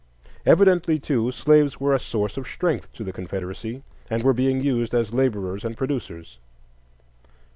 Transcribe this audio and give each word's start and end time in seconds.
Evidently, 0.47 0.97
too, 0.97 1.31
slaves 1.31 1.79
were 1.79 1.93
a 1.93 1.99
source 1.99 2.35
of 2.35 2.47
strength 2.47 2.91
to 2.91 3.03
the 3.03 3.13
Confederacy, 3.13 3.83
and 4.09 4.23
were 4.23 4.33
being 4.33 4.59
used 4.59 4.95
as 4.95 5.13
laborers 5.13 5.63
and 5.63 5.77
producers. 5.77 6.39